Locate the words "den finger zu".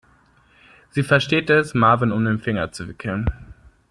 2.25-2.87